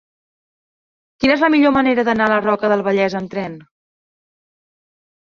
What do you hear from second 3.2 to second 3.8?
amb tren?